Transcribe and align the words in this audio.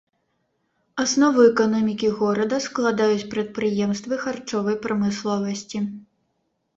Аснову 1.01 1.41
эканомікі 1.49 2.07
горада 2.21 2.57
складаюць 2.67 3.27
прадпрыемствы 3.33 4.13
харчовай 4.23 4.75
прамысловасці. 4.87 5.77